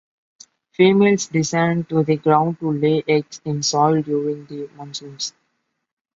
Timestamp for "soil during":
3.61-4.47